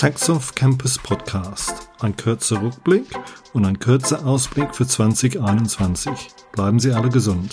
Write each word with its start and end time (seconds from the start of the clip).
Taxoff 0.00 0.54
Campus 0.54 0.96
Podcast. 0.96 1.90
Ein 2.00 2.16
kürzer 2.16 2.62
Rückblick 2.62 3.04
und 3.52 3.66
ein 3.66 3.78
kürzer 3.78 4.24
Ausblick 4.24 4.74
für 4.74 4.86
2021. 4.86 6.30
Bleiben 6.52 6.80
Sie 6.80 6.92
alle 6.92 7.10
gesund. 7.10 7.52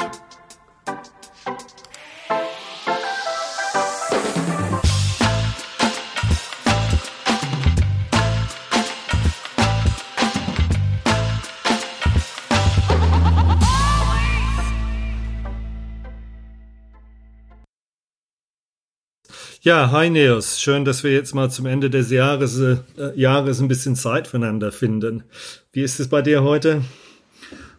Ja, 19.68 19.92
hi 19.92 20.10
Neos. 20.10 20.62
Schön, 20.62 20.86
dass 20.86 21.04
wir 21.04 21.12
jetzt 21.12 21.36
mal 21.36 21.52
zum 21.52 21.66
Ende 21.66 21.90
des 21.90 22.10
Jahres, 22.10 22.58
äh, 22.58 22.78
Jahres 23.16 23.60
ein 23.60 23.68
bisschen 23.68 23.98
Zeit 23.98 24.30
füreinander 24.30 24.72
finden. 24.72 25.26
Wie 25.74 25.82
ist 25.82 26.00
es 26.00 26.08
bei 26.08 26.22
dir 26.22 26.42
heute? 26.42 26.84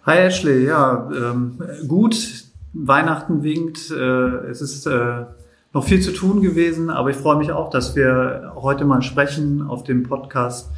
Hi 0.05 0.19
Ashley, 0.19 0.67
ja, 0.67 1.11
ähm, 1.11 1.59
gut. 1.89 2.45
Weihnachten 2.75 3.43
winkt. 3.43 3.91
Äh, 3.91 4.51
es 4.51 4.61
ist 4.61 4.85
äh, 4.85 5.25
noch 5.73 5.83
viel 5.83 6.03
zu 6.03 6.13
tun 6.13 6.43
gewesen, 6.43 6.91
aber 6.91 7.09
ich 7.09 7.17
freue 7.17 7.39
mich 7.39 7.53
auch, 7.53 7.71
dass 7.71 7.97
wir 7.97 8.53
heute 8.57 8.85
mal 8.85 9.01
sprechen 9.01 9.63
auf 9.63 9.83
dem 9.83 10.03
Podcast 10.03 10.69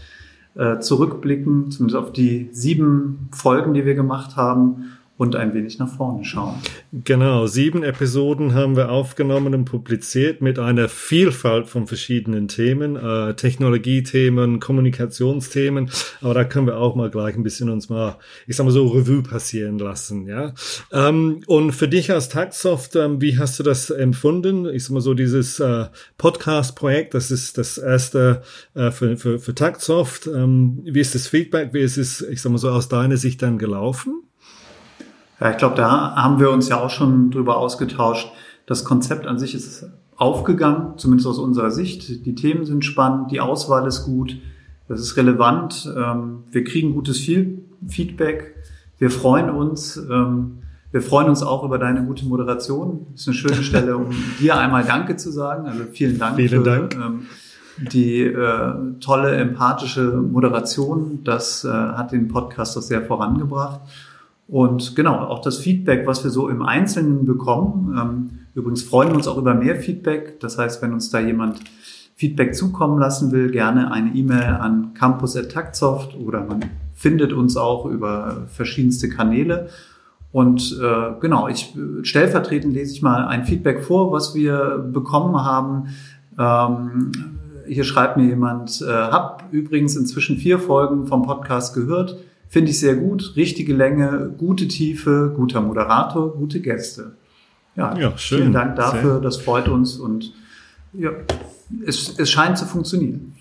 äh, 0.54 0.78
zurückblicken, 0.78 1.72
zumindest 1.72 2.00
auf 2.00 2.12
die 2.12 2.50
sieben 2.52 3.30
Folgen, 3.32 3.74
die 3.74 3.84
wir 3.84 3.96
gemacht 3.96 4.36
haben 4.36 4.92
und 5.20 5.36
ein 5.36 5.52
wenig 5.52 5.78
nach 5.78 5.94
vorne 5.94 6.24
schauen. 6.24 6.54
Genau, 6.92 7.46
sieben 7.46 7.82
Episoden 7.82 8.54
haben 8.54 8.74
wir 8.74 8.90
aufgenommen 8.90 9.52
und 9.52 9.66
publiziert 9.66 10.40
mit 10.40 10.58
einer 10.58 10.88
Vielfalt 10.88 11.68
von 11.68 11.86
verschiedenen 11.86 12.48
Themen, 12.48 12.96
äh, 12.96 13.34
Technologiethemen, 13.34 14.60
Kommunikationsthemen, 14.60 15.90
aber 16.22 16.32
da 16.32 16.44
können 16.44 16.66
wir 16.66 16.78
auch 16.78 16.94
mal 16.94 17.10
gleich 17.10 17.34
ein 17.34 17.42
bisschen 17.42 17.68
uns 17.68 17.90
mal, 17.90 18.16
ich 18.46 18.56
sag 18.56 18.64
mal 18.64 18.70
so, 18.70 18.86
Revue 18.86 19.22
passieren 19.22 19.78
lassen, 19.78 20.26
ja. 20.26 20.54
Ähm, 20.90 21.42
und 21.46 21.72
für 21.72 21.86
dich 21.86 22.10
als 22.10 22.30
Taxsoft, 22.30 22.96
ähm, 22.96 23.20
wie 23.20 23.36
hast 23.36 23.58
du 23.58 23.62
das 23.62 23.90
empfunden? 23.90 24.64
Ich 24.64 24.84
sag 24.84 24.92
mal 24.92 25.02
so, 25.02 25.12
dieses 25.12 25.60
äh, 25.60 25.88
Podcast-Projekt, 26.16 27.12
das 27.12 27.30
ist 27.30 27.58
das 27.58 27.76
erste 27.76 28.40
äh, 28.72 28.90
für, 28.90 29.18
für, 29.18 29.38
für 29.38 29.54
Taxsoft. 29.54 30.26
Ähm, 30.26 30.80
wie 30.84 31.00
ist 31.00 31.14
das 31.14 31.26
Feedback? 31.26 31.74
Wie 31.74 31.80
ist 31.80 31.98
es, 31.98 32.22
ich 32.22 32.40
sag 32.40 32.52
mal 32.52 32.56
so, 32.56 32.70
aus 32.70 32.88
deiner 32.88 33.18
Sicht 33.18 33.42
dann 33.42 33.58
gelaufen? 33.58 34.22
Ja, 35.40 35.50
ich 35.50 35.56
glaube, 35.56 35.74
da 35.74 36.14
haben 36.14 36.38
wir 36.38 36.50
uns 36.50 36.68
ja 36.68 36.78
auch 36.80 36.90
schon 36.90 37.30
drüber 37.30 37.56
ausgetauscht. 37.56 38.30
Das 38.66 38.84
Konzept 38.84 39.26
an 39.26 39.38
sich 39.38 39.54
ist 39.54 39.86
aufgegangen, 40.16 40.98
zumindest 40.98 41.26
aus 41.26 41.38
unserer 41.38 41.70
Sicht. 41.70 42.26
Die 42.26 42.34
Themen 42.34 42.66
sind 42.66 42.84
spannend, 42.84 43.30
die 43.30 43.40
Auswahl 43.40 43.86
ist 43.86 44.04
gut, 44.04 44.36
das 44.86 45.00
ist 45.00 45.16
relevant. 45.16 45.92
Ähm, 45.96 46.44
wir 46.50 46.64
kriegen 46.64 46.92
gutes 46.92 47.18
Feedback. 47.18 48.54
Wir 48.98 49.10
freuen 49.10 49.48
uns. 49.48 49.96
Ähm, 49.96 50.58
wir 50.92 51.00
freuen 51.00 51.28
uns 51.28 51.42
auch 51.42 51.62
über 51.62 51.78
deine 51.78 52.04
gute 52.04 52.26
Moderation. 52.26 53.06
Das 53.12 53.22
ist 53.22 53.28
eine 53.28 53.36
schöne 53.36 53.62
Stelle, 53.62 53.96
um 53.96 54.06
dir 54.40 54.58
einmal 54.58 54.84
Danke 54.84 55.16
zu 55.16 55.30
sagen. 55.30 55.66
Also 55.66 55.84
vielen 55.92 56.18
Dank 56.18 56.36
vielen 56.36 56.64
für 56.64 56.70
Dank. 56.70 56.94
Ähm, 56.96 57.26
die 57.78 58.22
äh, 58.22 58.72
tolle, 59.00 59.36
empathische 59.36 60.02
Moderation. 60.02 61.20
Das 61.24 61.64
äh, 61.64 61.68
hat 61.68 62.12
den 62.12 62.28
Podcast 62.28 62.76
doch 62.76 62.82
sehr 62.82 63.02
vorangebracht. 63.02 63.80
Und 64.50 64.96
genau, 64.96 65.14
auch 65.14 65.42
das 65.42 65.58
Feedback, 65.58 66.08
was 66.08 66.24
wir 66.24 66.30
so 66.32 66.48
im 66.48 66.62
Einzelnen 66.62 67.24
bekommen. 67.24 67.96
Ähm, 67.96 68.30
übrigens 68.54 68.82
freuen 68.82 69.10
wir 69.10 69.16
uns 69.16 69.28
auch 69.28 69.38
über 69.38 69.54
mehr 69.54 69.76
Feedback. 69.76 70.40
Das 70.40 70.58
heißt, 70.58 70.82
wenn 70.82 70.92
uns 70.92 71.08
da 71.10 71.20
jemand 71.20 71.60
Feedback 72.16 72.56
zukommen 72.56 72.98
lassen 72.98 73.30
will, 73.30 73.52
gerne 73.52 73.92
eine 73.92 74.12
E-Mail 74.12 74.42
an 74.42 74.92
campus.taktsoft 74.94 76.16
oder 76.16 76.44
man 76.44 76.64
findet 76.94 77.32
uns 77.32 77.56
auch 77.56 77.86
über 77.86 78.48
verschiedenste 78.48 79.08
Kanäle. 79.08 79.68
Und 80.32 80.76
äh, 80.82 81.12
genau, 81.20 81.46
ich 81.46 81.72
stellvertretend 82.02 82.74
lese 82.74 82.92
ich 82.92 83.02
mal 83.02 83.26
ein 83.26 83.44
Feedback 83.44 83.84
vor, 83.84 84.10
was 84.10 84.34
wir 84.34 84.84
bekommen 84.92 85.44
haben. 85.44 85.90
Ähm, 86.36 87.12
hier 87.68 87.84
schreibt 87.84 88.16
mir 88.16 88.26
jemand, 88.26 88.82
äh, 88.82 88.90
hab 88.90 89.44
übrigens 89.52 89.94
inzwischen 89.94 90.38
vier 90.38 90.58
Folgen 90.58 91.06
vom 91.06 91.22
Podcast 91.22 91.72
gehört 91.72 92.16
Finde 92.50 92.72
ich 92.72 92.80
sehr 92.80 92.96
gut. 92.96 93.34
Richtige 93.36 93.72
Länge, 93.72 94.34
gute 94.36 94.66
Tiefe, 94.66 95.32
guter 95.36 95.60
Moderator, 95.60 96.34
gute 96.34 96.60
Gäste. 96.60 97.12
Ja, 97.76 97.96
ja 97.96 98.18
schön. 98.18 98.38
vielen 98.38 98.52
Dank 98.52 98.74
dafür. 98.74 99.14
Sehr. 99.14 99.20
Das 99.20 99.36
freut 99.36 99.68
uns 99.68 99.96
und 99.96 100.34
ja, 100.92 101.12
es, 101.86 102.18
es 102.18 102.28
scheint 102.28 102.58
zu 102.58 102.66
funktionieren. 102.66 103.34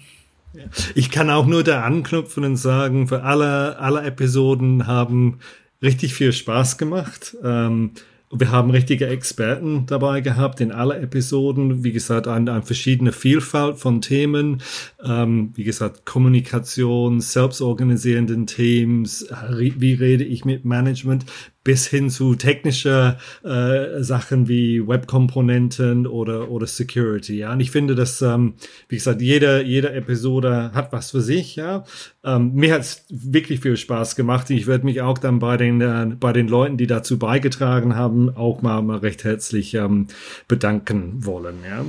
Ich 0.94 1.09
kann 1.09 1.31
auch 1.31 1.48
nur 1.48 1.64
da 1.64 1.81
anknüpfen 1.81 2.44
und 2.44 2.58
sagen, 2.58 3.08
für 3.08 3.24
alle, 3.24 3.80
alle 3.80 4.03
Episoden 4.03 4.86
haben 4.86 5.40
richtig 5.81 6.14
viel 6.14 6.31
Spaß 6.31 6.78
gemacht. 6.78 7.36
Ähm, 7.44 7.92
wir 8.32 8.52
haben 8.52 8.70
richtige 8.70 9.08
Experten 9.08 9.86
dabei 9.88 10.22
gehabt 10.22 10.62
in 10.62 10.72
aller 10.72 11.02
Episoden. 11.02 11.84
Wie 11.84 11.92
gesagt, 11.92 12.28
eine, 12.28 12.52
eine 12.52 12.62
verschiedene 12.62 13.12
Vielfalt 13.12 13.80
von 13.80 14.02
Themen. 14.02 14.62
Ähm, 15.04 15.52
wie 15.56 15.64
gesagt, 15.64 16.06
Kommunikation, 16.06 17.22
selbstorganisierenden 17.22 18.46
Teams. 18.46 19.26
Wie 19.58 19.94
rede 19.94 20.24
ich 20.24 20.46
mit 20.46 20.64
Management? 20.64 21.26
Bis 21.64 21.88
hin 21.88 22.09
zu 22.09 22.36
technischer 22.36 23.18
äh, 23.44 24.02
Sachen 24.02 24.47
wie 24.47 24.88
Webkomponenten 24.88 26.08
oder 26.08 26.50
oder 26.50 26.68
Security. 26.68 27.38
Ja, 27.38 27.52
und 27.52 27.59
ich 27.59 27.72
finde, 27.72 27.96
dass 27.96 28.22
ähm, 28.22 28.53
wie 28.88 28.96
gesagt 28.96 29.22
jede 29.22 29.62
jede 29.64 29.92
Episode 29.92 30.72
hat 30.74 30.92
was 30.94 31.12
für 31.12 31.22
sich. 31.22 31.56
Ja, 31.56 31.84
ähm, 32.24 32.53
mir 32.53 32.74
hat 32.74 32.81
es 32.81 33.06
wirklich 33.09 33.59
viel 33.59 33.78
Spaß 33.78 34.16
gemacht. 34.16 34.50
Ich 34.50 34.68
werde 34.68 34.86
mich 34.86 35.02
auch 35.02 35.18
dann 35.18 35.40
bei 35.40 35.58
den 35.58 35.81
äh, 35.81 36.08
bei 36.19 36.34
den 36.34 36.48
Leuten, 36.48 36.78
die 36.78 36.88
dazu 36.88 37.19
beigetragen 37.19 37.96
haben, 37.96 38.36
auch 38.36 38.62
mal, 38.62 38.81
mal 38.81 38.98
recht 38.98 39.24
herzlich 39.24 39.74
ähm, 39.74 40.08
bedanken 40.48 41.25
wollen. 41.25 41.58
Ja. 41.68 41.86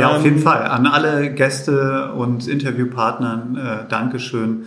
Ja, 0.00 0.16
auf 0.16 0.24
jeden 0.24 0.38
ähm, 0.38 0.42
Fall. 0.42 0.62
An 0.62 0.86
alle 0.86 1.32
Gäste 1.34 2.12
und 2.12 2.46
Interviewpartnern 2.46 3.56
äh, 3.56 3.88
Dankeschön. 3.88 4.64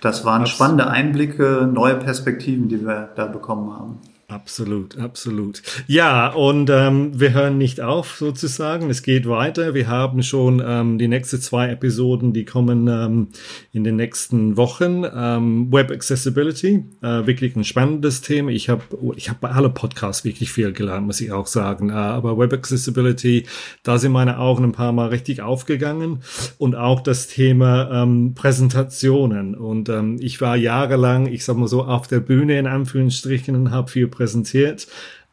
Das 0.00 0.24
waren 0.24 0.46
spannende 0.46 0.88
Einblicke, 0.88 1.68
neue 1.72 1.96
Perspektiven, 1.96 2.68
die 2.68 2.86
wir 2.86 3.10
da 3.16 3.26
bekommen 3.26 3.72
haben. 3.72 3.98
Absolut, 4.30 4.98
absolut. 4.98 5.62
Ja, 5.86 6.28
und 6.28 6.68
ähm, 6.68 7.18
wir 7.18 7.32
hören 7.32 7.56
nicht 7.56 7.80
auf 7.80 8.16
sozusagen. 8.18 8.90
Es 8.90 9.02
geht 9.02 9.26
weiter. 9.26 9.72
Wir 9.72 9.88
haben 9.88 10.22
schon 10.22 10.62
ähm, 10.62 10.98
die 10.98 11.08
nächsten 11.08 11.40
zwei 11.40 11.70
Episoden, 11.70 12.34
die 12.34 12.44
kommen 12.44 12.88
ähm, 12.88 13.28
in 13.72 13.84
den 13.84 13.96
nächsten 13.96 14.58
Wochen. 14.58 15.04
Ähm, 15.16 15.72
Web 15.72 15.90
Accessibility, 15.90 16.84
äh, 17.00 17.26
wirklich 17.26 17.56
ein 17.56 17.64
spannendes 17.64 18.20
Thema. 18.20 18.50
Ich 18.50 18.68
habe 18.68 18.82
ich 19.16 19.30
hab 19.30 19.40
bei 19.40 19.48
alle 19.48 19.70
Podcasts 19.70 20.26
wirklich 20.26 20.52
viel 20.52 20.74
gelernt, 20.74 21.06
muss 21.06 21.22
ich 21.22 21.32
auch 21.32 21.46
sagen. 21.46 21.88
Äh, 21.88 21.94
aber 21.94 22.36
Web 22.36 22.52
Accessibility, 22.52 23.46
da 23.82 23.96
sind 23.96 24.12
meine 24.12 24.38
Augen 24.38 24.62
ein 24.62 24.72
paar 24.72 24.92
Mal 24.92 25.08
richtig 25.08 25.40
aufgegangen. 25.40 26.18
Und 26.58 26.74
auch 26.74 27.00
das 27.00 27.28
Thema 27.28 28.02
ähm, 28.02 28.34
Präsentationen. 28.34 29.54
Und 29.54 29.88
ähm, 29.88 30.18
ich 30.20 30.38
war 30.42 30.54
jahrelang, 30.54 31.28
ich 31.28 31.46
sag 31.46 31.56
mal 31.56 31.66
so, 31.66 31.84
auf 31.84 32.08
der 32.08 32.20
Bühne 32.20 32.58
in 32.58 32.66
Anführungsstrichen 32.66 33.56
und 33.56 33.70
habe 33.70 33.90
viel 33.90 34.17
präsentiert. 34.18 34.88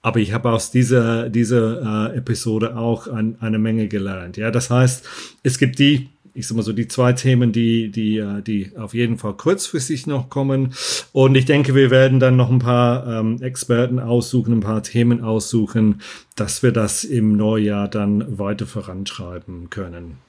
Aber 0.05 0.19
ich 0.19 0.33
habe 0.33 0.51
aus 0.51 0.69
dieser, 0.69 1.29
dieser 1.29 2.11
äh, 2.13 2.17
Episode 2.17 2.77
auch 2.77 3.07
ein, 3.07 3.37
eine 3.39 3.57
Menge 3.57 3.87
gelernt. 3.87 4.37
Ja, 4.37 4.51
das 4.51 4.69
heißt, 4.69 5.03
es 5.41 5.57
gibt 5.57 5.79
die, 5.79 6.09
ich 6.35 6.47
sag 6.47 6.55
mal 6.55 6.61
so, 6.61 6.73
die 6.73 6.87
zwei 6.87 7.13
Themen, 7.13 7.51
die, 7.51 7.89
die, 7.89 8.19
äh, 8.19 8.43
die 8.43 8.77
auf 8.77 8.93
jeden 8.93 9.17
Fall 9.17 9.33
kurzfristig 9.33 10.05
noch 10.05 10.29
kommen. 10.29 10.75
Und 11.11 11.33
ich 11.33 11.45
denke, 11.45 11.73
wir 11.73 11.89
werden 11.89 12.19
dann 12.19 12.35
noch 12.35 12.51
ein 12.51 12.59
paar 12.59 13.07
ähm, 13.07 13.41
Experten 13.41 13.99
aussuchen, 13.99 14.53
ein 14.53 14.59
paar 14.59 14.83
Themen 14.83 15.23
aussuchen, 15.23 16.01
dass 16.35 16.61
wir 16.61 16.71
das 16.71 17.03
im 17.03 17.35
Neujahr 17.35 17.87
dann 17.87 18.37
weiter 18.37 18.67
vorantreiben 18.67 19.71
können. 19.71 20.19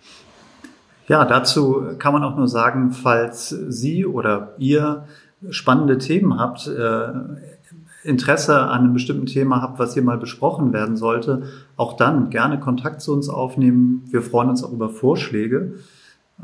Ja, 1.06 1.26
dazu 1.26 1.84
kann 1.98 2.14
man 2.14 2.24
auch 2.24 2.36
nur 2.36 2.48
sagen, 2.48 2.92
falls 2.92 3.50
Sie 3.50 4.06
oder 4.06 4.54
ihr 4.56 5.04
spannende 5.50 5.98
Themen 5.98 6.38
habt, 6.38 6.66
äh, 6.66 7.08
Interesse 8.06 8.58
an 8.58 8.84
einem 8.84 8.92
bestimmten 8.92 9.26
Thema 9.26 9.60
habt, 9.60 9.78
was 9.78 9.94
hier 9.94 10.02
mal 10.02 10.18
besprochen 10.18 10.72
werden 10.72 10.96
sollte, 10.96 11.42
auch 11.76 11.94
dann 11.94 12.30
gerne 12.30 12.60
Kontakt 12.60 13.00
zu 13.00 13.12
uns 13.12 13.28
aufnehmen. 13.28 14.04
Wir 14.10 14.22
freuen 14.22 14.48
uns 14.48 14.62
auch 14.62 14.72
über 14.72 14.88
Vorschläge. 14.88 15.74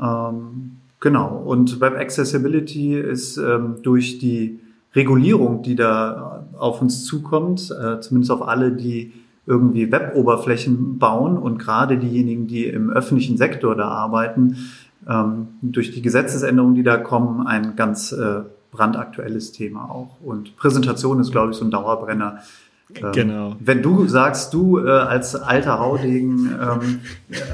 Ähm, 0.01 0.77
genau. 0.99 1.41
Und 1.45 1.79
Web 1.81 1.95
Accessibility 1.95 2.99
ist 2.99 3.37
ähm, 3.37 3.77
durch 3.81 4.19
die 4.19 4.59
Regulierung, 4.95 5.63
die 5.63 5.75
da 5.75 6.45
auf 6.57 6.81
uns 6.81 7.05
zukommt, 7.05 7.71
äh, 7.71 7.99
zumindest 7.99 8.31
auf 8.31 8.47
alle, 8.47 8.71
die 8.71 9.13
irgendwie 9.45 9.91
Web-Oberflächen 9.91 10.99
bauen 10.99 11.37
und 11.37 11.57
gerade 11.57 11.97
diejenigen, 11.97 12.47
die 12.47 12.65
im 12.65 12.89
öffentlichen 12.89 13.37
Sektor 13.37 13.75
da 13.75 13.89
arbeiten, 13.89 14.57
ähm, 15.09 15.47
durch 15.61 15.91
die 15.91 16.01
Gesetzesänderungen, 16.01 16.75
die 16.75 16.83
da 16.83 16.97
kommen, 16.97 17.45
ein 17.45 17.75
ganz 17.75 18.11
äh, 18.11 18.43
brandaktuelles 18.73 19.51
Thema 19.51 19.89
auch. 19.89 20.17
Und 20.21 20.57
Präsentation 20.57 21.19
ist, 21.19 21.31
glaube 21.31 21.51
ich, 21.51 21.57
so 21.57 21.63
ein 21.63 21.71
Dauerbrenner. 21.71 22.39
Ähm, 22.95 23.11
genau. 23.11 23.55
Wenn 23.59 23.81
du 23.81 24.07
sagst, 24.07 24.53
du 24.53 24.79
äh, 24.79 24.89
als 24.89 25.35
alter 25.35 25.79
Haudegen 25.79 26.51
ähm, 26.51 26.99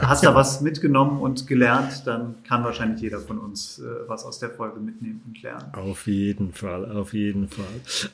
hast 0.02 0.24
da 0.26 0.34
was 0.36 0.62
mitgenommen 0.62 1.20
und 1.20 1.48
gelernt, 1.48 2.04
dann 2.06 2.36
kann 2.44 2.64
wahrscheinlich 2.64 3.02
jeder 3.02 3.20
von 3.20 3.38
uns 3.38 3.80
äh, 3.80 3.84
was 4.08 4.26
aus 4.26 4.40
der 4.40 4.50
Folge 4.50 4.80
mitnehmen 4.80 5.22
und 5.28 5.42
lernen. 5.42 5.66
Auf 5.74 6.08
jeden 6.08 6.52
Fall, 6.54 6.92
auf 6.92 7.14
jeden 7.14 7.48
Fall. 7.48 7.66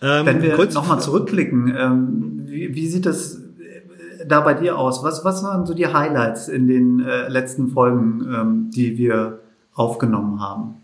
Ähm, 0.02 0.26
Wenn 0.26 0.42
wir 0.42 0.58
nochmal 0.74 1.00
zurückblicken, 1.00 1.74
ähm, 1.76 2.44
wie, 2.48 2.76
wie 2.76 2.88
sieht 2.88 3.06
das 3.06 3.36
äh, 3.36 4.26
da 4.28 4.42
bei 4.42 4.54
dir 4.54 4.78
aus? 4.78 5.04
Was, 5.04 5.24
was 5.24 5.44
waren 5.44 5.66
so 5.66 5.74
die 5.74 5.88
Highlights 5.88 6.48
in 6.48 6.68
den 6.68 7.00
äh, 7.00 7.28
letzten 7.30 7.70
Folgen, 7.70 8.28
ähm, 8.34 8.72
die 8.72 8.98
wir 8.98 9.40
aufgenommen 9.74 10.42
haben? 10.42 10.76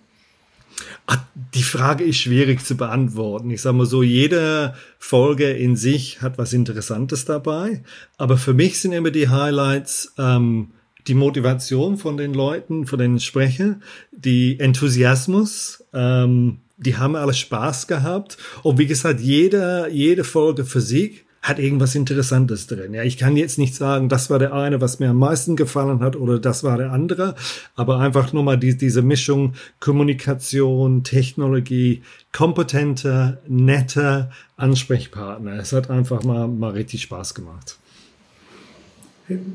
Ah, 1.13 1.25
die 1.53 1.63
Frage 1.63 2.05
ist 2.05 2.19
schwierig 2.19 2.63
zu 2.63 2.77
beantworten. 2.77 3.49
Ich 3.49 3.61
sage 3.61 3.75
mal 3.75 3.85
so, 3.85 4.01
jede 4.01 4.75
Folge 4.97 5.51
in 5.51 5.75
sich 5.75 6.21
hat 6.21 6.37
was 6.37 6.53
Interessantes 6.53 7.25
dabei. 7.25 7.83
Aber 8.17 8.37
für 8.37 8.53
mich 8.53 8.79
sind 8.79 8.93
immer 8.93 9.11
die 9.11 9.27
Highlights 9.27 10.13
ähm, 10.17 10.69
die 11.07 11.13
Motivation 11.13 11.97
von 11.97 12.15
den 12.15 12.33
Leuten, 12.33 12.87
von 12.87 12.97
den 12.97 13.19
Sprechern, 13.19 13.83
die 14.13 14.57
Enthusiasmus. 14.57 15.83
Ähm, 15.93 16.59
die 16.77 16.95
haben 16.95 17.17
alle 17.17 17.33
Spaß 17.33 17.87
gehabt. 17.87 18.37
Und 18.63 18.77
wie 18.77 18.87
gesagt, 18.87 19.19
jede, 19.19 19.89
jede 19.91 20.23
Folge 20.23 20.63
für 20.63 20.79
sich 20.79 21.25
hat 21.41 21.57
irgendwas 21.57 21.95
Interessantes 21.95 22.67
drin. 22.67 22.93
Ja, 22.93 23.03
ich 23.03 23.17
kann 23.17 23.35
jetzt 23.35 23.57
nicht 23.57 23.73
sagen, 23.73 24.09
das 24.09 24.29
war 24.29 24.37
der 24.37 24.53
eine, 24.53 24.79
was 24.79 24.99
mir 24.99 25.09
am 25.09 25.17
meisten 25.17 25.55
gefallen 25.55 26.01
hat 26.01 26.15
oder 26.15 26.37
das 26.37 26.63
war 26.63 26.77
der 26.77 26.91
andere, 26.91 27.35
aber 27.75 27.99
einfach 27.99 28.31
nur 28.31 28.43
mal 28.43 28.57
die, 28.57 28.77
diese 28.77 29.01
Mischung 29.01 29.53
Kommunikation, 29.79 31.03
Technologie, 31.03 32.03
kompetenter, 32.31 33.39
netter 33.47 34.29
Ansprechpartner. 34.55 35.53
Es 35.53 35.73
hat 35.73 35.89
einfach 35.89 36.23
mal, 36.23 36.47
mal 36.47 36.71
richtig 36.71 37.01
Spaß 37.01 37.33
gemacht. 37.33 37.77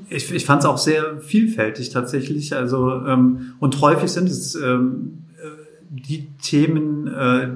Ich, 0.08 0.32
ich 0.32 0.44
fand 0.44 0.62
es 0.62 0.66
auch 0.66 0.78
sehr 0.78 1.20
vielfältig 1.20 1.90
tatsächlich. 1.90 2.56
Also 2.56 2.90
ähm, 3.06 3.52
und 3.60 3.80
häufig 3.80 4.10
sind 4.10 4.28
es 4.28 4.54
ähm, 4.56 5.26
die 5.90 6.28
Themen, 6.42 7.06
äh, 7.06 7.48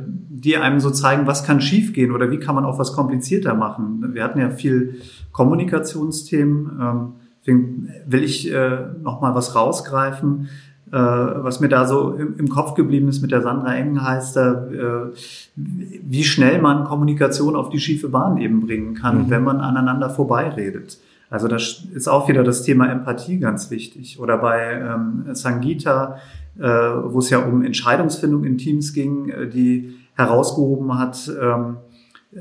die 0.45 0.57
einem 0.57 0.81
so 0.81 0.91
zeigen, 0.91 1.27
was 1.27 1.45
kann 1.45 1.61
schiefgehen 1.61 2.13
oder 2.13 2.31
wie 2.31 2.39
kann 2.39 2.55
man 2.55 2.65
auch 2.65 2.79
was 2.79 2.93
komplizierter 2.93 3.55
machen. 3.55 4.15
Wir 4.15 4.25
hatten 4.25 4.41
ja 4.41 4.51
viel 4.51 5.01
Kommunikationsthemen. 5.33 6.79
Ähm, 6.81 7.13
deswegen 7.41 7.89
will 8.07 8.25
ich 8.25 8.51
äh, 8.51 8.79
noch 9.03 9.21
mal 9.21 9.35
was 9.35 9.55
rausgreifen, 9.55 10.49
äh, 10.93 10.97
was 10.97 11.61
mir 11.61 11.69
da 11.69 11.87
so 11.87 12.15
im, 12.15 12.37
im, 12.39 12.49
Kopf 12.49 12.75
geblieben 12.75 13.09
ist 13.09 13.21
mit 13.21 13.31
der 13.33 13.43
Sandra 13.43 13.75
Engenheister, 13.75 15.13
äh, 15.13 15.17
wie 15.57 16.25
schnell 16.25 16.61
man 16.61 16.85
Kommunikation 16.85 17.55
auf 17.55 17.69
die 17.69 17.81
schiefe 17.81 18.09
Bahn 18.09 18.39
eben 18.39 18.61
bringen 18.61 18.95
kann, 18.95 19.27
mhm. 19.27 19.31
wenn 19.31 19.45
man 19.45 19.61
aneinander 19.61 20.11
vorbeiredet. 20.11 20.99
Also 21.29 21.47
das 21.47 21.85
ist 21.95 22.09
auch 22.09 22.29
wieder 22.29 22.43
das 22.43 22.65
Thema 22.65 22.91
Empathie 22.91 23.39
ganz 23.39 23.71
wichtig. 23.71 24.19
Oder 24.19 24.39
bei 24.39 24.73
ähm, 24.73 25.27
Sangita, 25.33 26.17
äh, 26.59 26.63
wo 26.63 27.21
es 27.21 27.31
ja 27.31 27.39
um 27.39 27.63
Entscheidungsfindung 27.63 28.43
in 28.45 28.59
Teams 28.59 28.93
ging, 28.93 29.29
äh, 29.29 29.49
die 29.49 29.95
herausgehoben 30.15 30.99
hat, 30.99 31.31
ähm, 31.41 31.77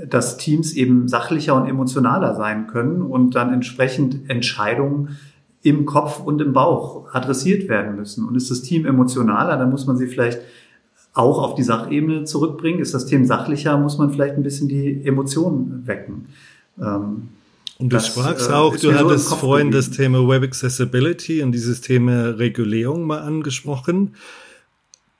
dass 0.08 0.38
Teams 0.38 0.74
eben 0.74 1.08
sachlicher 1.08 1.56
und 1.56 1.68
emotionaler 1.68 2.36
sein 2.36 2.68
können 2.68 3.02
und 3.02 3.36
dann 3.36 3.52
entsprechend 3.52 4.30
Entscheidungen 4.30 5.18
im 5.62 5.86
Kopf 5.86 6.20
und 6.20 6.42
im 6.42 6.54
Bauch 6.54 7.14
adressiert 7.14 7.68
werden 7.68 7.96
müssen. 7.96 8.26
Und 8.28 8.36
ist 8.36 8.52
das 8.52 8.62
Team 8.62 8.86
emotionaler, 8.86 9.58
dann 9.58 9.70
muss 9.70 9.88
man 9.88 9.98
sie 9.98 10.08
vielleicht 10.08 10.40
auch 11.14 11.42
auf 11.42 11.56
die 11.56 11.64
Sachebene 11.64 12.24
zurückbringen. 12.24 12.80
Ist 12.80 12.94
das 12.94 13.06
Team 13.08 13.26
sachlicher, 13.26 13.78
muss 13.78 13.98
man 13.98 14.12
vielleicht 14.12 14.36
ein 14.36 14.44
bisschen 14.44 14.68
die 14.68 15.06
Emotionen 15.06 15.86
wecken. 15.86 16.28
Ähm, 16.80 17.30
und 17.80 17.92
du 17.92 17.96
das, 17.96 18.08
sprachst 18.08 18.50
äh, 18.50 18.54
auch, 18.54 18.76
du 18.76 18.94
hattest 18.94 19.30
so 19.30 19.36
vorhin 19.36 19.72
das 19.72 19.90
Thema 19.90 20.28
Web 20.28 20.44
Accessibility 20.44 21.42
und 21.42 21.52
dieses 21.52 21.82
Thema 21.82 22.38
Regulierung 22.38 23.08
mal 23.08 23.22
angesprochen. 23.22 24.16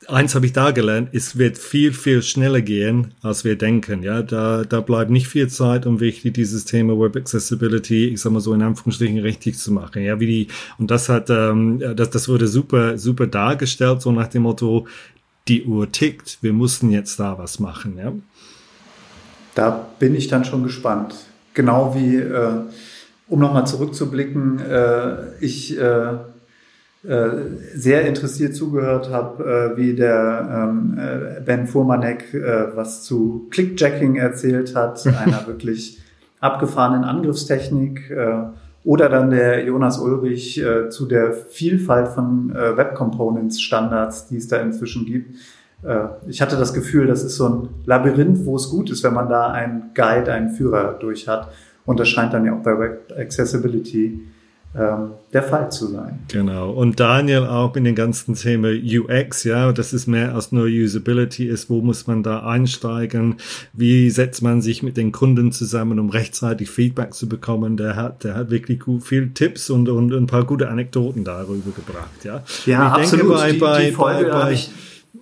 Eins 0.10 0.34
habe 0.36 0.46
ich 0.46 0.54
da 0.54 0.72
gelernt, 0.72 1.10
es 1.14 1.38
wird 1.38 1.58
viel, 1.58 1.94
viel 1.94 2.22
schneller 2.24 2.62
gehen, 2.62 3.14
als 3.22 3.44
wir 3.44 3.58
denken. 3.58 4.04
Ja, 4.04 4.22
da, 4.22 4.64
da 4.64 4.82
bleibt 4.82 5.12
nicht 5.12 5.28
viel 5.28 5.48
Zeit, 5.48 5.86
um 5.86 6.00
wirklich 6.00 6.34
dieses 6.34 6.66
Thema 6.66 7.00
Web 7.00 7.16
Accessibility, 7.16 8.08
ich 8.08 8.22
sag 8.22 8.32
mal 8.32 8.40
so 8.40 8.54
in 8.54 8.62
Anführungsstrichen, 8.62 9.20
richtig 9.20 9.58
zu 9.58 9.72
machen. 9.72 10.04
Ja, 10.04 10.20
wie 10.20 10.26
die, 10.26 10.48
und 10.78 10.90
das 10.90 11.10
hat, 11.10 11.30
ähm, 11.30 11.82
das, 11.96 12.10
das 12.10 12.28
wurde 12.28 12.48
super, 12.48 12.98
super 12.98 13.28
dargestellt, 13.28 14.02
so 14.02 14.12
nach 14.12 14.28
dem 14.28 14.44
Motto, 14.44 14.88
die 15.48 15.64
Uhr 15.64 15.92
tickt, 15.92 16.40
wir 16.42 16.54
mussten 16.54 16.90
jetzt 16.90 17.20
da 17.20 17.38
was 17.38 17.60
machen. 17.60 17.98
Ja. 17.98 18.14
Da 19.56 19.90
bin 20.00 20.16
ich 20.16 20.28
dann 20.28 20.46
schon 20.46 20.64
gespannt 20.64 21.16
genau 21.60 21.96
wie, 21.96 22.16
äh, 22.16 22.62
um 23.28 23.40
nochmal 23.40 23.68
zurückzublicken, 23.68 24.60
äh, 24.60 25.36
ich 25.42 25.78
äh, 25.78 26.14
sehr 27.02 28.06
interessiert 28.06 28.56
zugehört 28.56 29.10
habe, 29.10 29.74
äh, 29.74 29.78
wie 29.78 29.96
der 29.96 30.68
ähm, 30.70 30.98
äh, 30.98 31.40
Ben 31.40 31.66
Furmanek 31.66 32.34
äh, 32.34 32.76
was 32.76 33.04
zu 33.04 33.48
Clickjacking 33.52 34.18
erzählt 34.18 34.76
hat, 34.76 35.06
einer 35.26 35.48
wirklich 35.48 36.02
abgefahrenen 36.42 37.06
Angriffstechnik. 37.06 38.12
Äh, 38.12 38.44
oder 38.84 39.10
dann 39.10 39.30
der 39.30 39.66
Jonas 39.66 40.00
Ulrich 40.00 40.62
äh, 40.62 40.90
zu 40.90 41.06
der 41.06 41.34
Vielfalt 41.34 42.10
von 42.10 42.56
äh, 42.56 42.78
Web 42.78 42.96
Components 42.96 43.62
Standards, 43.62 44.28
die 44.28 44.38
es 44.38 44.48
da 44.48 44.58
inzwischen 44.58 45.06
gibt. 45.06 45.38
Äh, 45.84 46.08
ich 46.28 46.42
hatte 46.42 46.58
das 46.58 46.74
Gefühl, 46.74 47.08
das 47.08 47.24
ist 47.24 47.36
so 47.36 47.48
ein 47.48 47.70
Labyrinth, 47.86 48.46
wo 48.46 48.56
es 48.56 48.70
gut 48.70 48.90
ist, 48.90 49.04
wenn 49.04 49.14
man 49.14 49.30
da 49.30 49.52
einen 49.52 49.92
Guide, 49.94 50.32
einen 50.32 50.52
Führer 50.52 50.98
durch 51.00 51.28
hat. 51.28 51.50
Und 51.86 52.00
das 52.00 52.08
scheint 52.08 52.34
dann 52.34 52.46
ja 52.46 52.54
auch 52.54 52.64
bei 52.64 52.78
Web 52.80 53.14
Accessibility 53.18 54.22
der 54.74 55.44
Fall 55.44 55.72
zu 55.72 55.88
sein. 55.88 56.20
Genau. 56.28 56.70
Und 56.70 57.00
Daniel 57.00 57.46
auch 57.46 57.76
in 57.76 57.86
den 57.86 57.96
ganzen 57.96 58.36
Thema 58.36 58.70
UX, 58.70 59.44
ja, 59.44 59.72
das 59.72 59.94
ist 59.94 60.06
mehr 60.06 60.36
als 60.36 60.52
nur 60.52 60.66
Usability 60.66 61.48
ist, 61.48 61.72
wo 61.72 61.82
muss 61.82 62.06
man 62.06 62.22
da 62.22 62.46
einsteigen? 62.46 63.38
Wie 63.74 64.12
setzt 64.12 64.44
man 64.44 64.62
sich 64.62 64.84
mit 64.84 64.96
den 64.96 65.12
Kunden 65.12 65.52
zusammen, 65.52 65.98
um 65.98 66.12
rechtzeitig 66.12 66.70
Feedback 66.70 67.16
zu 67.16 67.28
bekommen? 67.28 67.78
Der 67.78 67.96
hat, 67.96 68.24
der 68.24 68.36
hat 68.36 68.52
wirklich 68.52 68.82
gut, 68.82 69.04
viel 69.04 69.32
Tipps 69.34 69.72
und, 69.72 69.90
und 69.90 70.14
ein 70.14 70.28
paar 70.28 70.44
gute 70.44 70.70
Anekdoten 70.70 71.24
darüber 71.24 71.72
gebracht, 71.72 72.24
ja. 72.24 72.44
Ja, 72.68 72.96
ich 72.98 73.06
absolut. 73.06 73.26
Denke, 73.26 73.36
bei, 73.36 73.52
die, 73.52 73.58
bei, 73.58 73.86
die 73.88 73.92
Folge 73.92 74.30
bei, 74.30 74.52
bei, 74.52 74.60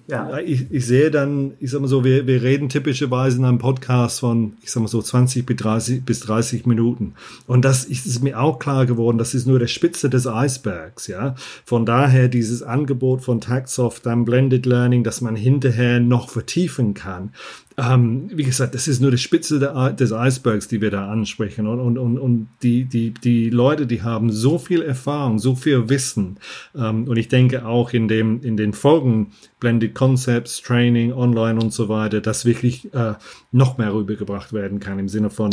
ja. 0.07 0.39
Ich, 0.39 0.71
ich 0.71 0.85
sehe 0.85 1.11
dann, 1.11 1.53
ich 1.59 1.71
sag 1.71 1.81
mal 1.81 1.87
so, 1.87 2.03
wir, 2.05 2.25
wir 2.27 2.41
reden 2.41 2.69
typischerweise 2.69 3.37
in 3.37 3.45
einem 3.45 3.57
Podcast 3.57 4.21
von, 4.21 4.53
ich 4.63 4.71
sag 4.71 4.81
mal 4.81 4.87
so, 4.87 5.01
20 5.01 5.45
bis 5.45 5.57
30, 5.57 6.05
bis 6.05 6.21
30 6.21 6.65
Minuten. 6.65 7.13
Und 7.45 7.65
das 7.65 7.83
ist, 7.83 8.23
mir 8.23 8.39
auch 8.39 8.57
klar 8.57 8.85
geworden, 8.85 9.17
das 9.17 9.33
ist 9.33 9.47
nur 9.47 9.59
der 9.59 9.67
Spitze 9.67 10.09
des 10.09 10.25
Eisbergs, 10.25 11.07
ja. 11.07 11.35
Von 11.65 11.85
daher 11.85 12.29
dieses 12.29 12.63
Angebot 12.63 13.21
von 13.21 13.41
Taxoft, 13.41 14.05
dann 14.05 14.23
Blended 14.23 14.65
Learning, 14.65 15.03
dass 15.03 15.19
man 15.19 15.35
hinterher 15.35 15.99
noch 15.99 16.29
vertiefen 16.29 16.93
kann. 16.93 17.33
Ähm, 17.79 18.31
wie 18.33 18.43
gesagt, 18.43 18.73
das 18.73 18.87
ist 18.87 19.01
nur 19.01 19.11
die 19.11 19.19
Spitze 19.19 19.59
der, 19.59 19.91
des 19.91 20.11
Eisbergs, 20.11 20.67
die 20.67 20.81
wir 20.81 20.89
da 20.89 21.11
ansprechen. 21.11 21.67
Und, 21.67 21.79
und, 21.79 21.99
und, 21.99 22.17
und 22.17 22.47
die, 22.63 22.85
die, 22.85 23.13
die 23.13 23.51
Leute, 23.51 23.85
die 23.85 24.01
haben 24.01 24.31
so 24.31 24.57
viel 24.57 24.81
Erfahrung, 24.81 25.37
so 25.37 25.53
viel 25.55 25.87
Wissen. 25.87 26.37
Ähm, 26.75 27.07
und 27.07 27.17
ich 27.17 27.27
denke 27.27 27.67
auch 27.67 27.93
in, 27.93 28.07
dem, 28.07 28.41
in 28.41 28.57
den 28.57 28.73
Folgen 28.73 29.31
Blended 29.59 29.93
Concepts, 29.93 30.61
Training, 30.63 31.13
Online 31.13 31.59
und 31.59 31.71
so 31.71 31.87
weiter, 31.87 32.19
dass 32.19 32.45
wirklich 32.45 32.91
äh, 32.95 33.13
noch 33.51 33.77
mehr 33.77 33.93
rübergebracht 33.93 34.53
werden 34.53 34.79
kann 34.79 34.97
im 34.97 35.07
Sinne 35.07 35.29
von 35.29 35.51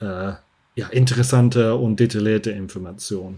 äh, 0.00 0.32
ja, 0.76 0.88
interessanter 0.90 1.78
und 1.78 2.00
detaillierter 2.00 2.54
Information. 2.54 3.36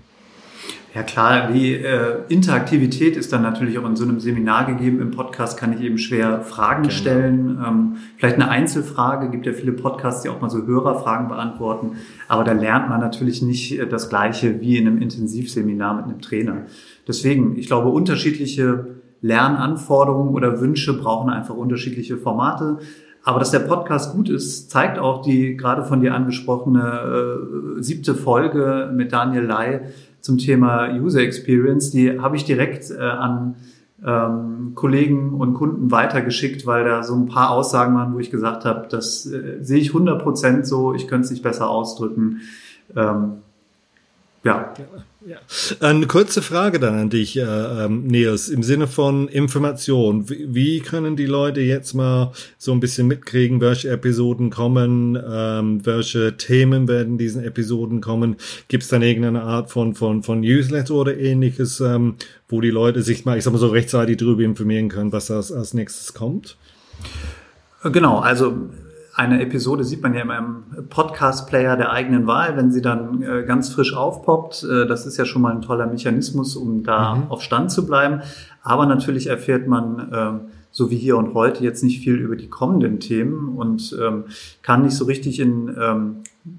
Ja 0.95 1.03
klar, 1.03 1.53
die 1.53 1.75
äh, 1.75 2.23
Interaktivität 2.29 3.17
ist 3.17 3.33
dann 3.33 3.43
natürlich 3.43 3.79
auch 3.79 3.87
in 3.87 3.95
so 3.95 4.05
einem 4.05 4.21
Seminar 4.21 4.65
gegeben. 4.67 5.01
Im 5.01 5.11
Podcast 5.11 5.59
kann 5.59 5.73
ich 5.73 5.81
eben 5.83 5.99
schwer 5.99 6.41
Fragen 6.41 6.85
genau. 6.85 6.95
stellen. 6.95 7.59
Ähm, 7.65 7.97
vielleicht 8.17 8.37
eine 8.37 8.49
Einzelfrage, 8.49 9.31
gibt 9.31 9.47
ja 9.47 9.53
viele 9.53 9.73
Podcasts, 9.73 10.23
die 10.23 10.29
auch 10.29 10.41
mal 10.41 10.49
so 10.49 10.67
Hörerfragen 10.67 11.29
beantworten. 11.29 11.99
Aber 12.27 12.43
da 12.43 12.53
lernt 12.53 12.89
man 12.89 13.01
natürlich 13.01 13.43
nicht 13.43 13.79
äh, 13.79 13.87
das 13.87 14.09
Gleiche 14.09 14.61
wie 14.61 14.79
in 14.79 14.87
einem 14.87 15.03
Intensivseminar 15.03 15.95
mit 15.95 16.05
einem 16.07 16.21
Trainer. 16.21 16.63
Deswegen, 17.07 17.59
ich 17.59 17.67
glaube, 17.67 17.91
unterschiedliche 17.91 18.87
Lernanforderungen 19.21 20.35
oder 20.35 20.61
Wünsche 20.61 20.99
brauchen 20.99 21.29
einfach 21.31 21.55
unterschiedliche 21.55 22.17
Formate. 22.17 22.79
Aber 23.25 23.41
dass 23.41 23.51
der 23.51 23.59
Podcast 23.59 24.15
gut 24.15 24.31
ist, 24.31 24.71
zeigt 24.71 24.99
auch 24.99 25.23
die 25.23 25.57
gerade 25.57 25.85
von 25.85 26.01
dir 26.01 26.15
angesprochene 26.15 27.77
äh, 27.79 27.83
siebte 27.83 28.15
Folge 28.15 28.91
mit 28.95 29.13
Daniel 29.13 29.45
Lai, 29.45 29.81
zum 30.21 30.39
Thema 30.39 30.95
User 30.95 31.21
Experience, 31.21 31.91
die 31.91 32.21
habe 32.21 32.37
ich 32.37 32.45
direkt 32.45 32.91
äh, 32.91 32.99
an 32.99 33.57
ähm, 34.05 34.73
Kollegen 34.75 35.35
und 35.35 35.55
Kunden 35.55 35.91
weitergeschickt, 35.91 36.67
weil 36.67 36.85
da 36.85 37.03
so 37.03 37.15
ein 37.15 37.27
paar 37.27 37.51
Aussagen 37.51 37.95
waren, 37.97 38.15
wo 38.15 38.19
ich 38.19 38.31
gesagt 38.31 38.65
habe, 38.65 38.87
das 38.89 39.27
äh, 39.27 39.59
sehe 39.61 39.79
ich 39.79 39.89
100 39.89 40.23
Prozent 40.23 40.67
so, 40.67 40.95
ich 40.95 41.09
könnte 41.09 41.25
es 41.25 41.31
nicht 41.31 41.43
besser 41.43 41.69
ausdrücken. 41.69 42.43
Ähm, 42.95 43.39
ja. 44.45 44.73
Ja. 45.27 45.39
Eine 45.81 46.07
kurze 46.07 46.43
Frage 46.43 46.79
dann 46.79 46.95
an 46.95 47.11
dich, 47.11 47.37
äh, 47.37 47.43
ähm, 47.43 48.05
Niels, 48.07 48.49
im 48.49 48.63
Sinne 48.63 48.87
von 48.87 49.27
Information. 49.27 50.31
Wie, 50.31 50.55
wie, 50.55 50.81
können 50.81 51.17
die 51.17 51.27
Leute 51.27 51.61
jetzt 51.61 51.95
mal 51.95 52.33
so 52.57 52.71
ein 52.71 52.79
bisschen 52.79 53.09
mitkriegen, 53.09 53.61
welche 53.61 53.91
Episoden 53.91 54.51
kommen, 54.51 55.21
ähm, 55.29 55.85
welche 55.85 56.37
Themen 56.37 56.87
werden 56.87 57.19
diesen 57.19 57.43
Episoden 57.43 58.01
kommen? 58.01 58.37
Gibt 58.69 58.85
es 58.85 58.91
dann 58.91 59.03
irgendeine 59.03 59.43
Art 59.43 59.73
von, 59.73 59.97
von, 59.97 60.23
von 60.23 60.41
Newsletter 60.41 60.95
oder 60.95 61.19
ähnliches, 61.19 61.81
ähm, 61.81 62.15
wo 62.49 62.61
die 62.61 62.71
Leute 62.71 63.03
sich 63.03 63.25
mal, 63.25 63.37
ich 63.37 63.43
sag 63.43 63.53
mal 63.53 63.59
so 63.59 63.69
rechtzeitig 63.69 64.19
darüber 64.19 64.43
informieren 64.43 64.89
können, 64.89 65.11
was 65.11 65.33
als, 65.33 65.51
als 65.51 65.75
nächstes 65.75 66.15
kommt? 66.15 66.57
Genau, 67.83 68.21
also 68.21 68.57
eine 69.19 69.43
Episode 69.43 69.83
sieht 69.83 70.01
man 70.01 70.15
ja 70.15 70.23
in 70.23 70.31
einem 70.31 70.63
Podcast-Player 70.91 71.77
der 71.77 71.91
eigenen 71.91 72.29
Wahl, 72.29 72.57
wenn 72.57 72.71
sie 72.71 72.81
dann 72.81 73.21
äh, 73.21 73.43
ganz 73.43 73.69
frisch 73.69 73.93
aufpoppt. 73.93 74.63
Äh, 74.63 74.87
das 74.87 75.07
ist 75.07 75.17
ja 75.17 75.25
schon 75.25 75.43
mal 75.43 75.53
ein 75.53 75.61
toller 75.61 75.87
Mechanismus, 75.87 76.55
um 76.55 76.85
da 76.85 77.17
mhm. 77.17 77.23
auf 77.29 77.43
Stand 77.43 77.73
zu 77.73 77.85
bleiben. 77.85 78.21
Aber 78.63 78.87
natürlich 78.87 79.27
erfährt 79.27 79.67
man, 79.67 80.13
äh, 80.13 80.51
so 80.71 80.93
wie 80.93 80.97
hier 80.97 81.17
und 81.17 81.35
heute, 81.35 81.65
jetzt 81.65 81.83
nicht 81.83 82.01
viel 82.01 82.15
über 82.15 82.37
die 82.37 82.49
kommenden 82.49 83.01
Themen 83.01 83.57
und 83.57 83.97
ähm, 84.01 84.25
kann 84.63 84.83
nicht 84.83 84.95
so 84.95 85.07
richtig 85.07 85.41
in 85.41 85.77
ähm, 85.77 86.17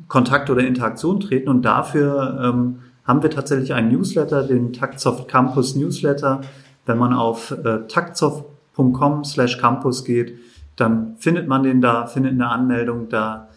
Kontakt 0.10 0.50
oder 0.50 0.62
Interaktion 0.62 1.22
treten. 1.22 1.48
Und 1.48 1.62
dafür 1.62 2.42
ähm, 2.44 2.80
haben 3.06 3.24
wir 3.24 3.30
tatsächlich 3.30 3.74
einen 3.74 3.90
Newsletter, 3.90 4.44
den 4.44 4.74
Taktsoft 4.74 5.30
Campus 5.30 5.76
Newsletter. 5.76 6.42
Wenn 6.86 6.98
man 6.98 7.14
auf 7.14 7.52
äh, 7.52 7.88
taktsoft.com 7.88 9.24
slash 9.24 9.60
campus 9.60 10.04
geht, 10.04 10.38
dann 10.80 11.16
findet 11.18 11.48
man 11.48 11.64
den 11.64 11.82
da, 11.82 12.06
findet 12.06 12.34
eine 12.34 12.48
Anmeldung 12.48 13.10
da. 13.10 13.50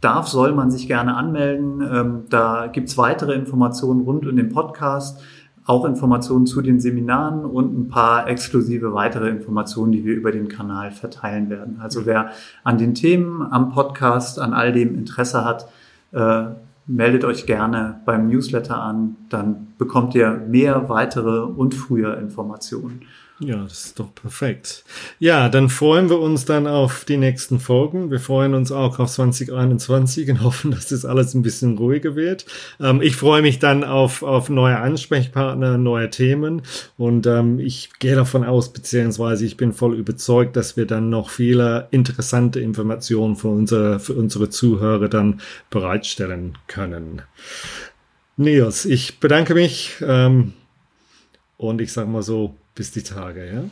Darf, 0.00 0.28
soll 0.28 0.52
man 0.52 0.70
sich 0.70 0.86
gerne 0.86 1.14
anmelden. 1.14 1.80
Ähm, 1.80 2.24
da 2.28 2.66
gibt's 2.66 2.98
weitere 2.98 3.34
Informationen 3.34 4.02
rund 4.02 4.26
um 4.26 4.36
den 4.36 4.50
Podcast, 4.50 5.22
auch 5.66 5.84
Informationen 5.84 6.46
zu 6.46 6.60
den 6.60 6.80
Seminaren 6.80 7.44
und 7.44 7.78
ein 7.78 7.88
paar 7.88 8.28
exklusive 8.28 8.92
weitere 8.92 9.28
Informationen, 9.30 9.92
die 9.92 10.04
wir 10.04 10.14
über 10.14 10.30
den 10.30 10.48
Kanal 10.48 10.90
verteilen 10.90 11.48
werden. 11.48 11.78
Also 11.82 12.04
wer 12.04 12.30
an 12.64 12.76
den 12.76 12.94
Themen, 12.94 13.40
am 13.50 13.70
Podcast, 13.70 14.38
an 14.38 14.52
all 14.52 14.72
dem 14.72 14.94
Interesse 14.94 15.44
hat, 15.44 15.68
äh, 16.12 16.44
meldet 16.86 17.24
euch 17.24 17.46
gerne 17.46 18.00
beim 18.04 18.28
Newsletter 18.28 18.80
an, 18.80 19.16
dann 19.30 19.68
bekommt 19.78 20.14
ihr 20.14 20.32
mehr 20.32 20.88
weitere 20.88 21.40
und 21.40 21.74
früher 21.74 22.18
Informationen. 22.18 23.02
Ja, 23.40 23.56
das 23.64 23.86
ist 23.86 23.98
doch 23.98 24.14
perfekt. 24.14 24.84
Ja, 25.18 25.48
dann 25.48 25.68
freuen 25.68 26.08
wir 26.08 26.20
uns 26.20 26.44
dann 26.44 26.68
auf 26.68 27.04
die 27.04 27.16
nächsten 27.16 27.58
Folgen. 27.58 28.12
Wir 28.12 28.20
freuen 28.20 28.54
uns 28.54 28.70
auch 28.70 29.00
auf 29.00 29.10
2021 29.10 30.30
und 30.30 30.42
hoffen, 30.44 30.70
dass 30.70 30.88
das 30.88 31.04
alles 31.04 31.34
ein 31.34 31.42
bisschen 31.42 31.76
ruhiger 31.76 32.14
wird. 32.14 32.46
Ähm, 32.80 33.02
ich 33.02 33.16
freue 33.16 33.42
mich 33.42 33.58
dann 33.58 33.82
auf, 33.82 34.22
auf 34.22 34.50
neue 34.50 34.78
Ansprechpartner, 34.78 35.78
neue 35.78 36.10
Themen 36.10 36.62
und 36.96 37.26
ähm, 37.26 37.58
ich 37.58 37.90
gehe 37.98 38.14
davon 38.14 38.44
aus, 38.44 38.72
beziehungsweise 38.72 39.44
ich 39.44 39.56
bin 39.56 39.72
voll 39.72 39.96
überzeugt, 39.96 40.54
dass 40.54 40.76
wir 40.76 40.86
dann 40.86 41.10
noch 41.10 41.28
viele 41.28 41.88
interessante 41.90 42.60
Informationen 42.60 43.34
für 43.34 43.48
unsere, 43.48 43.98
für 43.98 44.14
unsere 44.14 44.48
Zuhörer 44.48 45.08
dann 45.08 45.40
bereitstellen 45.70 46.56
können. 46.68 47.22
Niels, 48.36 48.84
ich 48.84 49.18
bedanke 49.18 49.54
mich 49.54 49.96
ähm, 50.06 50.52
und 51.56 51.80
ich 51.80 51.92
sage 51.92 52.08
mal 52.08 52.22
so, 52.22 52.54
bis 52.74 52.90
die 52.92 53.02
Tage, 53.02 53.46
ja? 53.52 53.64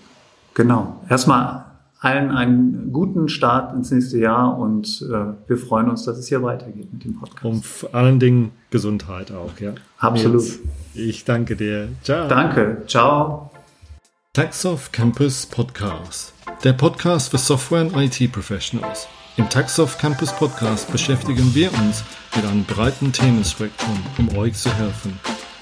Genau. 0.55 1.03
Erstmal 1.09 1.65
allen 1.99 2.31
einen 2.33 2.93
guten 2.93 3.29
Start 3.29 3.75
ins 3.75 3.91
nächste 3.91 4.19
Jahr 4.19 4.59
und 4.59 5.07
äh, 5.09 5.49
wir 5.49 5.57
freuen 5.57 5.89
uns, 5.89 6.05
dass 6.05 6.19
es 6.19 6.27
hier 6.27 6.43
weitergeht 6.43 6.93
mit 6.93 7.05
dem 7.05 7.19
Podcast. 7.19 7.45
Und 7.45 7.65
vor 7.65 7.95
allen 7.95 8.19
Dingen 8.19 8.51
Gesundheit 8.71 9.31
auch, 9.31 9.59
ja? 9.61 9.75
Absolut. 9.99 10.45
Ich 10.95 11.25
danke 11.25 11.55
dir. 11.55 11.89
Ciao. 12.03 12.29
Danke. 12.29 12.83
Ciao. 12.87 13.51
Taxoff 14.33 14.91
Campus 14.91 15.47
Podcast. 15.47 16.35
Der 16.65 16.73
Podcast 16.73 17.31
für 17.31 17.39
Software 17.39 17.83
und 17.83 17.97
IT 17.97 18.33
Professionals. 18.33 19.07
Im 19.37 19.49
Taxoff 19.49 19.97
Campus 19.99 20.33
Podcast 20.33 20.91
beschäftigen 20.91 21.55
wir 21.55 21.73
uns 21.73 22.03
mit 22.35 22.45
einem 22.45 22.65
breiten 22.65 23.13
Themenspektrum, 23.13 23.99
um 24.19 24.37
euch 24.37 24.55
zu 24.55 24.75
helfen 24.75 25.19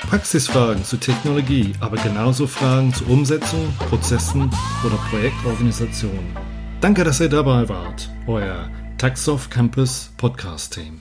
Praxisfragen 0.09 0.85
zu 0.85 0.97
Technologie, 0.97 1.73
aber 1.81 1.97
genauso 1.97 2.47
Fragen 2.47 2.93
zu 2.93 3.05
Umsetzung, 3.07 3.73
Prozessen 3.89 4.51
oder 4.85 4.97
Projektorganisation. 5.11 6.35
Danke, 6.81 7.05
dass 7.05 7.21
ihr 7.21 7.29
dabei 7.29 7.69
wart. 7.69 8.11
Euer 8.27 8.69
Taxoff 8.99 9.51
Campus 9.51 10.13
Podcast 10.17 10.75
Team. 10.75 11.01